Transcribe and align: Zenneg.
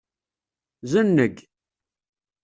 Zenneg. 0.91 1.35